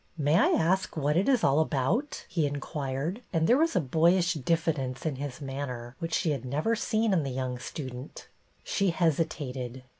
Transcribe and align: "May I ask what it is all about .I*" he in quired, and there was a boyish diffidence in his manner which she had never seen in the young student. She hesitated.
"May 0.31 0.35
I 0.35 0.47
ask 0.59 0.97
what 0.97 1.15
it 1.15 1.29
is 1.29 1.43
all 1.43 1.59
about 1.59 2.21
.I*" 2.23 2.25
he 2.33 2.47
in 2.47 2.59
quired, 2.59 3.21
and 3.31 3.45
there 3.45 3.55
was 3.59 3.75
a 3.75 3.79
boyish 3.79 4.33
diffidence 4.33 5.05
in 5.05 5.17
his 5.17 5.41
manner 5.41 5.95
which 5.99 6.15
she 6.15 6.31
had 6.31 6.43
never 6.43 6.75
seen 6.75 7.13
in 7.13 7.21
the 7.21 7.29
young 7.29 7.59
student. 7.59 8.27
She 8.63 8.89
hesitated. 8.89 9.83